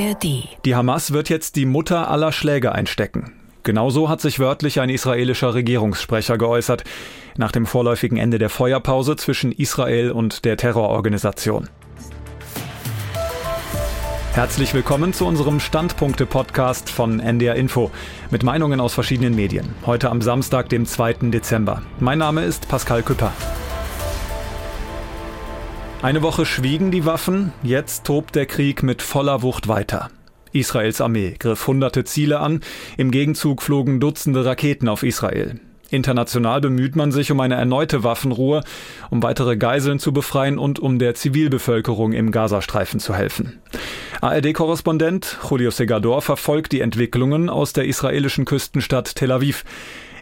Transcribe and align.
ARD. 0.00 0.48
Die 0.64 0.74
Hamas 0.74 1.12
wird 1.12 1.28
jetzt 1.28 1.56
die 1.56 1.66
Mutter 1.66 2.10
aller 2.10 2.32
Schläge 2.32 2.72
einstecken. 2.72 3.32
Genauso 3.62 4.08
hat 4.08 4.20
sich 4.20 4.38
wörtlich 4.38 4.80
ein 4.80 4.88
israelischer 4.88 5.54
Regierungssprecher 5.54 6.38
geäußert, 6.38 6.84
nach 7.36 7.52
dem 7.52 7.66
vorläufigen 7.66 8.16
Ende 8.16 8.38
der 8.38 8.48
Feuerpause 8.48 9.16
zwischen 9.16 9.52
Israel 9.52 10.12
und 10.12 10.44
der 10.44 10.56
Terrororganisation. 10.56 11.68
Herzlich 14.32 14.72
willkommen 14.72 15.12
zu 15.12 15.26
unserem 15.26 15.60
Standpunkte-Podcast 15.60 16.88
von 16.88 17.20
NDR 17.20 17.56
Info 17.56 17.90
mit 18.30 18.42
Meinungen 18.42 18.80
aus 18.80 18.94
verschiedenen 18.94 19.34
Medien. 19.34 19.74
Heute 19.84 20.08
am 20.08 20.22
Samstag, 20.22 20.68
dem 20.68 20.86
2. 20.86 21.30
Dezember. 21.30 21.82
Mein 21.98 22.18
Name 22.18 22.44
ist 22.44 22.68
Pascal 22.68 23.02
Küpper. 23.02 23.32
Eine 26.02 26.22
Woche 26.22 26.46
schwiegen 26.46 26.90
die 26.90 27.04
Waffen, 27.04 27.52
jetzt 27.62 28.04
tobt 28.04 28.34
der 28.34 28.46
Krieg 28.46 28.82
mit 28.82 29.02
voller 29.02 29.42
Wucht 29.42 29.68
weiter. 29.68 30.08
Israels 30.50 31.02
Armee 31.02 31.34
griff 31.38 31.66
hunderte 31.66 32.04
Ziele 32.04 32.40
an, 32.40 32.60
im 32.96 33.10
Gegenzug 33.10 33.60
flogen 33.60 34.00
Dutzende 34.00 34.42
Raketen 34.42 34.88
auf 34.88 35.02
Israel. 35.02 35.60
International 35.90 36.62
bemüht 36.62 36.96
man 36.96 37.12
sich 37.12 37.30
um 37.30 37.40
eine 37.40 37.56
erneute 37.56 38.02
Waffenruhe, 38.02 38.62
um 39.10 39.22
weitere 39.22 39.58
Geiseln 39.58 39.98
zu 39.98 40.14
befreien 40.14 40.58
und 40.58 40.78
um 40.78 40.98
der 40.98 41.14
Zivilbevölkerung 41.14 42.12
im 42.12 42.30
Gazastreifen 42.30 42.98
zu 42.98 43.14
helfen. 43.14 43.60
ARD-Korrespondent 44.22 45.38
Julio 45.50 45.70
Segador 45.70 46.22
verfolgt 46.22 46.72
die 46.72 46.80
Entwicklungen 46.80 47.50
aus 47.50 47.74
der 47.74 47.84
israelischen 47.84 48.46
Küstenstadt 48.46 49.16
Tel 49.16 49.32
Aviv. 49.32 49.64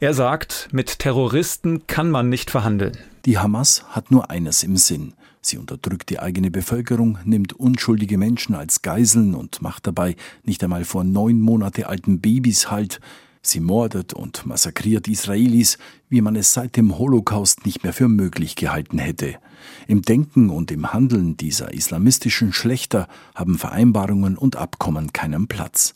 Er 0.00 0.14
sagt, 0.14 0.68
mit 0.72 0.98
Terroristen 0.98 1.86
kann 1.86 2.10
man 2.10 2.28
nicht 2.28 2.50
verhandeln. 2.50 2.96
Die 3.24 3.38
Hamas 3.38 3.84
hat 3.90 4.10
nur 4.10 4.30
eines 4.30 4.62
im 4.62 4.76
Sinn, 4.76 5.14
Sie 5.46 5.58
unterdrückt 5.58 6.08
die 6.08 6.20
eigene 6.20 6.50
Bevölkerung, 6.50 7.18
nimmt 7.24 7.52
unschuldige 7.52 8.16
Menschen 8.16 8.54
als 8.54 8.80
Geiseln 8.80 9.34
und 9.34 9.60
macht 9.60 9.86
dabei 9.86 10.16
nicht 10.42 10.64
einmal 10.64 10.84
vor 10.84 11.04
neun 11.04 11.40
Monate 11.40 11.86
alten 11.86 12.20
Babys 12.20 12.70
Halt. 12.70 12.98
Sie 13.42 13.60
mordet 13.60 14.14
und 14.14 14.46
massakriert 14.46 15.06
Israelis, 15.06 15.76
wie 16.08 16.22
man 16.22 16.34
es 16.34 16.54
seit 16.54 16.76
dem 16.76 16.96
Holocaust 16.96 17.66
nicht 17.66 17.84
mehr 17.84 17.92
für 17.92 18.08
möglich 18.08 18.56
gehalten 18.56 18.98
hätte. 18.98 19.34
Im 19.86 20.00
Denken 20.00 20.48
und 20.48 20.70
im 20.70 20.94
Handeln 20.94 21.36
dieser 21.36 21.74
islamistischen 21.74 22.54
Schlechter 22.54 23.06
haben 23.34 23.58
Vereinbarungen 23.58 24.38
und 24.38 24.56
Abkommen 24.56 25.12
keinen 25.12 25.46
Platz. 25.46 25.94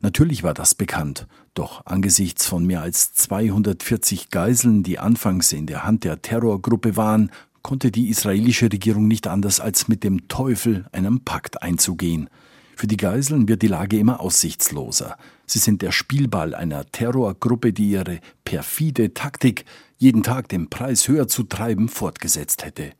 Natürlich 0.00 0.42
war 0.42 0.54
das 0.54 0.74
bekannt, 0.74 1.26
doch 1.54 1.84
angesichts 1.86 2.46
von 2.46 2.66
mehr 2.66 2.82
als 2.82 3.14
240 3.14 4.30
Geiseln, 4.30 4.82
die 4.82 4.98
anfangs 4.98 5.52
in 5.52 5.66
der 5.66 5.84
Hand 5.84 6.04
der 6.04 6.20
Terrorgruppe 6.20 6.96
waren, 6.96 7.30
konnte 7.62 7.90
die 7.90 8.08
israelische 8.10 8.66
Regierung 8.70 9.08
nicht 9.08 9.26
anders 9.26 9.58
als 9.58 9.88
mit 9.88 10.04
dem 10.04 10.28
Teufel 10.28 10.86
einen 10.92 11.24
Pakt 11.24 11.62
einzugehen. 11.62 12.30
Für 12.76 12.86
die 12.86 12.98
Geiseln 12.98 13.48
wird 13.48 13.62
die 13.62 13.68
Lage 13.68 13.98
immer 13.98 14.20
aussichtsloser. 14.20 15.16
Sie 15.46 15.58
sind 15.58 15.80
der 15.80 15.92
Spielball 15.92 16.54
einer 16.54 16.84
Terrorgruppe, 16.84 17.72
die 17.72 17.90
ihre 17.90 18.20
perfide 18.44 19.14
Taktik, 19.14 19.64
jeden 19.96 20.22
Tag 20.22 20.48
den 20.50 20.68
Preis 20.68 21.08
höher 21.08 21.26
zu 21.26 21.44
treiben, 21.44 21.88
fortgesetzt 21.88 22.64
hätte. 22.64 22.92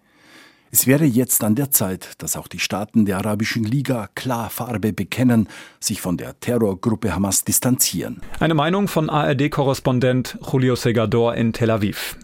Es 0.78 0.86
wäre 0.86 1.06
jetzt 1.06 1.42
an 1.42 1.54
der 1.54 1.70
Zeit, 1.70 2.10
dass 2.18 2.36
auch 2.36 2.48
die 2.48 2.58
Staaten 2.58 3.06
der 3.06 3.16
Arabischen 3.16 3.64
Liga 3.64 4.10
klar 4.14 4.50
Farbe 4.50 4.92
bekennen, 4.92 5.48
sich 5.80 6.02
von 6.02 6.18
der 6.18 6.38
Terrorgruppe 6.38 7.14
Hamas 7.14 7.44
distanzieren. 7.44 8.20
Eine 8.40 8.52
Meinung 8.52 8.86
von 8.86 9.08
ARD-Korrespondent 9.08 10.36
Julio 10.52 10.76
Segador 10.76 11.34
in 11.34 11.54
Tel 11.54 11.70
Aviv. 11.70 12.18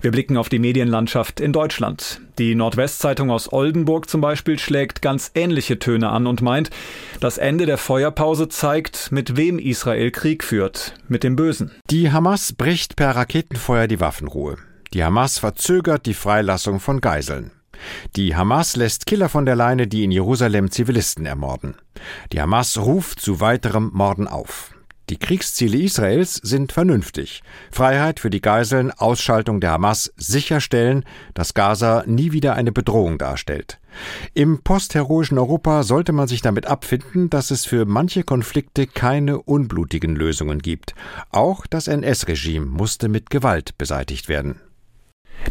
Wir 0.00 0.10
blicken 0.10 0.36
auf 0.36 0.48
die 0.48 0.58
Medienlandschaft 0.58 1.38
in 1.38 1.52
Deutschland. 1.52 2.20
Die 2.40 2.56
Nordwestzeitung 2.56 3.30
aus 3.30 3.52
Oldenburg 3.52 4.10
zum 4.10 4.20
Beispiel 4.20 4.58
schlägt 4.58 5.00
ganz 5.00 5.30
ähnliche 5.36 5.78
Töne 5.78 6.08
an 6.08 6.26
und 6.26 6.42
meint, 6.42 6.70
das 7.20 7.38
Ende 7.38 7.66
der 7.66 7.78
Feuerpause 7.78 8.48
zeigt, 8.48 9.12
mit 9.12 9.36
wem 9.36 9.60
Israel 9.60 10.10
Krieg 10.10 10.42
führt, 10.42 10.94
mit 11.06 11.22
dem 11.22 11.36
Bösen. 11.36 11.70
Die 11.90 12.10
Hamas 12.10 12.52
bricht 12.52 12.96
per 12.96 13.14
Raketenfeuer 13.14 13.86
die 13.86 14.00
Waffenruhe. 14.00 14.56
Die 14.92 15.04
Hamas 15.04 15.38
verzögert 15.38 16.06
die 16.06 16.14
Freilassung 16.14 16.80
von 16.80 17.00
Geiseln. 17.00 17.52
Die 18.16 18.36
Hamas 18.36 18.76
lässt 18.76 19.06
Killer 19.06 19.28
von 19.28 19.46
der 19.46 19.56
Leine, 19.56 19.86
die 19.86 20.04
in 20.04 20.10
Jerusalem 20.10 20.70
Zivilisten 20.70 21.26
ermorden. 21.26 21.76
Die 22.32 22.40
Hamas 22.40 22.78
ruft 22.78 23.20
zu 23.20 23.40
weiterem 23.40 23.90
Morden 23.92 24.28
auf. 24.28 24.76
Die 25.08 25.18
Kriegsziele 25.18 25.78
Israels 25.78 26.34
sind 26.34 26.72
vernünftig. 26.72 27.44
Freiheit 27.70 28.18
für 28.18 28.28
die 28.28 28.40
Geiseln, 28.40 28.90
Ausschaltung 28.90 29.60
der 29.60 29.70
Hamas, 29.70 30.12
sicherstellen, 30.16 31.04
dass 31.32 31.54
Gaza 31.54 32.02
nie 32.06 32.32
wieder 32.32 32.54
eine 32.54 32.72
Bedrohung 32.72 33.16
darstellt. 33.16 33.78
Im 34.34 34.62
postheroischen 34.62 35.38
Europa 35.38 35.84
sollte 35.84 36.12
man 36.12 36.26
sich 36.26 36.42
damit 36.42 36.66
abfinden, 36.66 37.30
dass 37.30 37.52
es 37.52 37.64
für 37.64 37.84
manche 37.84 38.24
Konflikte 38.24 38.88
keine 38.88 39.40
unblutigen 39.40 40.16
Lösungen 40.16 40.58
gibt. 40.58 40.96
Auch 41.30 41.66
das 41.68 41.86
NS-Regime 41.86 42.66
musste 42.66 43.08
mit 43.08 43.30
Gewalt 43.30 43.78
beseitigt 43.78 44.28
werden. 44.28 44.60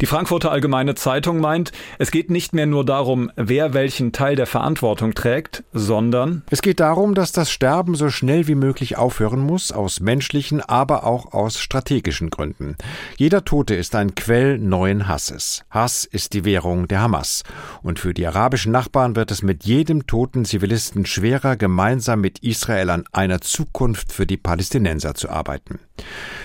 Die 0.01 0.07
Frankfurter 0.07 0.51
Allgemeine 0.51 0.95
Zeitung 0.95 1.39
meint, 1.39 1.71
es 1.99 2.11
geht 2.11 2.29
nicht 2.29 2.53
mehr 2.53 2.65
nur 2.65 2.83
darum, 2.83 3.31
wer 3.37 3.73
welchen 3.73 4.11
Teil 4.11 4.35
der 4.35 4.45
Verantwortung 4.45 5.13
trägt, 5.13 5.63
sondern 5.71 6.43
es 6.49 6.61
geht 6.61 6.81
darum, 6.81 7.15
dass 7.15 7.31
das 7.31 7.49
Sterben 7.49 7.95
so 7.95 8.09
schnell 8.09 8.47
wie 8.47 8.55
möglich 8.55 8.97
aufhören 8.97 9.39
muss, 9.39 9.71
aus 9.71 10.01
menschlichen, 10.01 10.59
aber 10.59 11.05
auch 11.05 11.31
aus 11.31 11.61
strategischen 11.61 12.29
Gründen. 12.29 12.75
Jeder 13.15 13.45
Tote 13.45 13.73
ist 13.73 13.95
ein 13.95 14.15
Quell 14.15 14.57
neuen 14.57 15.07
Hasses. 15.07 15.63
Hass 15.69 16.03
ist 16.03 16.33
die 16.33 16.43
Währung 16.43 16.89
der 16.89 16.99
Hamas. 16.99 17.43
Und 17.81 17.97
für 17.97 18.13
die 18.13 18.27
arabischen 18.27 18.73
Nachbarn 18.73 19.15
wird 19.15 19.31
es 19.31 19.43
mit 19.43 19.63
jedem 19.63 20.07
toten 20.07 20.43
Zivilisten 20.43 21.05
schwerer, 21.05 21.55
gemeinsam 21.55 22.19
mit 22.19 22.39
Israel 22.39 22.89
an 22.89 23.05
einer 23.13 23.39
Zukunft 23.39 24.11
für 24.11 24.25
die 24.25 24.37
Palästinenser 24.37 25.15
zu 25.15 25.29
arbeiten. 25.29 25.79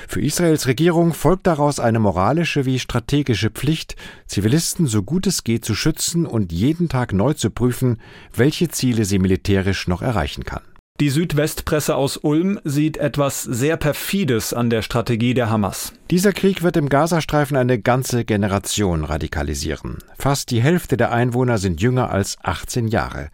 Für 0.06 0.20
Israels 0.20 0.68
Regierung 0.68 1.12
folgt 1.12 1.46
daraus 1.46 1.80
eine 1.80 1.98
moralische 1.98 2.64
wie 2.64 2.78
strategische 2.78 3.29
Pflicht, 3.34 3.96
Zivilisten 4.26 4.86
so 4.86 5.02
gut 5.02 5.26
es 5.26 5.44
geht 5.44 5.64
zu 5.64 5.74
schützen 5.74 6.26
und 6.26 6.52
jeden 6.52 6.88
Tag 6.88 7.12
neu 7.12 7.34
zu 7.34 7.50
prüfen, 7.50 7.98
welche 8.34 8.68
Ziele 8.68 9.04
sie 9.04 9.18
militärisch 9.18 9.86
noch 9.86 10.02
erreichen 10.02 10.44
kann. 10.44 10.62
Die 11.00 11.08
Südwestpresse 11.08 11.96
aus 11.96 12.18
Ulm 12.18 12.60
sieht 12.62 12.98
etwas 12.98 13.42
sehr 13.42 13.78
perfides 13.78 14.52
an 14.52 14.68
der 14.68 14.82
Strategie 14.82 15.32
der 15.32 15.48
Hamas. 15.48 15.94
Dieser 16.10 16.34
Krieg 16.34 16.62
wird 16.62 16.76
im 16.76 16.90
Gazastreifen 16.90 17.56
eine 17.56 17.80
ganze 17.80 18.26
Generation 18.26 19.04
radikalisieren. 19.04 19.96
Fast 20.18 20.50
die 20.50 20.60
Hälfte 20.60 20.98
der 20.98 21.10
Einwohner 21.10 21.56
sind 21.56 21.80
jünger 21.80 22.10
als 22.10 22.36
18 22.42 22.86
Jahre. 22.88 23.30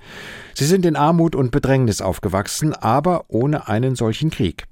Sie 0.55 0.65
sind 0.65 0.87
in 0.87 0.95
Armut 0.95 1.35
und 1.35 1.51
Bedrängnis 1.51 2.01
aufgewachsen, 2.01 2.73
aber 2.73 3.25
ohne 3.27 3.67
einen 3.67 3.97
solchen 3.97 4.31
Krieg. 4.31 4.69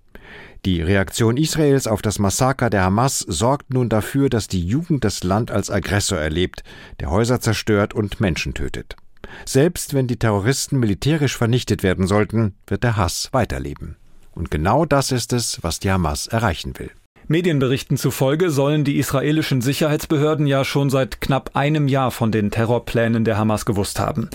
Die 0.64 0.80
Reaktion 0.80 1.36
Israels 1.36 1.86
auf 1.86 2.00
das 2.00 2.19
Massaker 2.19 2.70
der 2.70 2.84
Hamas 2.84 3.19
sorgt 3.19 3.75
nun 3.75 3.91
dafür, 3.91 4.30
dass 4.30 4.48
die 4.48 4.66
Jugend 4.66 5.04
das 5.04 5.22
Land 5.22 5.50
als 5.50 5.70
Aggressor 5.70 6.19
erlebt, 6.19 6.62
der 7.00 7.10
Häuser 7.10 7.38
zerstört 7.38 7.92
und 7.92 8.19
Menschen 8.19 8.54
tötet. 8.54 8.97
Selbst 9.44 9.92
wenn 9.92 10.06
die 10.06 10.19
Terroristen 10.19 10.78
militärisch 10.78 11.36
vernichtet 11.36 11.82
werden 11.82 12.06
sollten, 12.06 12.54
wird 12.66 12.82
der 12.82 12.97
Hass 12.97 13.28
weiterleben. 13.32 13.97
Und 14.32 14.50
genau 14.50 14.86
das 14.86 15.12
ist 15.12 15.34
es, 15.34 15.62
was 15.62 15.80
die 15.80 15.91
Hamas 15.91 16.28
erreichen 16.28 16.78
will. 16.78 16.91
Medienberichten 17.26 17.96
zufolge 17.96 18.50
sollen 18.50 18.84
die 18.84 18.98
israelischen 18.98 19.62
Sicherheitsbehörden 19.62 20.46
ja 20.46 20.64
schon 20.64 20.90
seit 20.90 21.20
knapp 21.22 21.52
einem 21.54 21.88
Jahr 21.88 22.10
von 22.10 22.30
den 22.30 22.50
Terrorplänen 22.50 23.24
der 23.24 23.38
Hamas 23.38 23.64
gewusst 23.64 23.98
haben. 23.98 24.28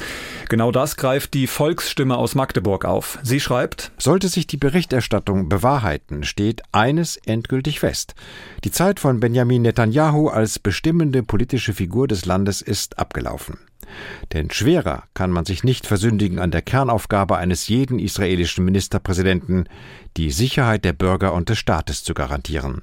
Genau 0.49 0.71
das 0.71 0.97
greift 0.97 1.35
die 1.35 1.45
Volksstimme 1.45 2.17
aus 2.17 2.33
Magdeburg 2.33 2.85
auf. 2.85 3.19
Sie 3.21 3.39
schreibt, 3.39 3.91
sollte 3.99 4.27
sich 4.27 4.47
die 4.47 4.57
Berichterstattung 4.57 5.49
bewahrheiten, 5.49 6.23
steht 6.23 6.63
eines 6.71 7.17
endgültig 7.17 7.79
fest. 7.79 8.15
Die 8.63 8.71
Zeit 8.71 8.99
von 8.99 9.19
Benjamin 9.19 9.61
Netanyahu 9.61 10.27
als 10.27 10.57
bestimmende 10.57 11.21
politische 11.21 11.73
Figur 11.73 12.07
des 12.07 12.25
Landes 12.25 12.63
ist 12.63 12.97
abgelaufen. 12.97 13.59
Denn 14.33 14.51
schwerer 14.51 15.03
kann 15.13 15.31
man 15.31 15.45
sich 15.45 15.63
nicht 15.63 15.87
versündigen 15.87 16.39
an 16.39 16.51
der 16.51 16.61
Kernaufgabe 16.61 17.37
eines 17.37 17.67
jeden 17.67 17.99
israelischen 17.99 18.65
Ministerpräsidenten, 18.65 19.65
die 20.17 20.31
Sicherheit 20.31 20.85
der 20.85 20.93
Bürger 20.93 21.33
und 21.33 21.49
des 21.49 21.57
Staates 21.57 22.03
zu 22.03 22.13
garantieren. 22.13 22.81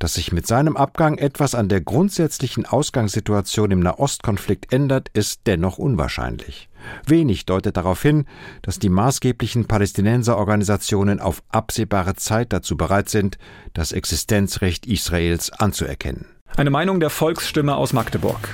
Dass 0.00 0.14
sich 0.14 0.32
mit 0.32 0.46
seinem 0.46 0.78
Abgang 0.78 1.18
etwas 1.18 1.54
an 1.54 1.68
der 1.68 1.82
grundsätzlichen 1.82 2.64
Ausgangssituation 2.64 3.70
im 3.70 3.80
Nahostkonflikt 3.80 4.72
ändert, 4.72 5.10
ist 5.12 5.42
dennoch 5.46 5.76
unwahrscheinlich. 5.76 6.70
Wenig 7.06 7.44
deutet 7.44 7.76
darauf 7.76 8.00
hin, 8.00 8.24
dass 8.62 8.78
die 8.78 8.88
maßgeblichen 8.88 9.66
Palästinenserorganisationen 9.66 11.20
auf 11.20 11.42
absehbare 11.50 12.14
Zeit 12.14 12.54
dazu 12.54 12.78
bereit 12.78 13.10
sind, 13.10 13.36
das 13.74 13.92
Existenzrecht 13.92 14.86
Israels 14.86 15.50
anzuerkennen. 15.50 16.24
Eine 16.56 16.70
Meinung 16.70 16.98
der 16.98 17.10
Volksstimme 17.10 17.76
aus 17.76 17.92
Magdeburg. 17.92 18.48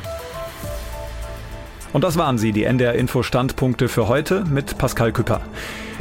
Und 1.97 2.03
das 2.03 2.19
waren 2.19 2.37
sie, 2.37 2.53
die 2.53 2.65
NDR 2.65 2.95
Info 2.95 3.23
Standpunkte 3.23 3.89
für 3.89 4.07
heute 4.07 4.45
mit 4.45 4.77
Pascal 4.77 5.13
Küpper. 5.13 5.41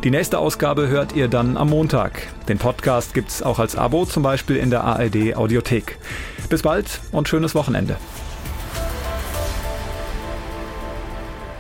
Die 0.04 0.12
nächste 0.12 0.40
Ausgabe 0.40 0.90
hört 0.90 1.16
ihr 1.16 1.30
dann 1.30 1.56
am 1.56 1.70
Montag. 1.70 2.28
Den 2.50 2.58
Podcast 2.58 3.14
gibt's 3.14 3.42
auch 3.42 3.60
als 3.60 3.78
Abo, 3.78 4.04
zum 4.04 4.22
Beispiel 4.22 4.58
in 4.58 4.70
der 4.70 4.84
ARD 4.84 5.38
Audiothek. 5.38 5.98
Bis 6.50 6.64
bald 6.64 7.00
und 7.14 7.30
schönes 7.30 7.56
Wochenende. 7.56 7.96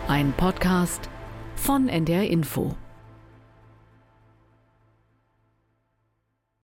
Ein 0.09 0.33
Podcast 0.33 1.09
von 1.55 1.87
NDR 1.87 2.29
Info. 2.29 2.75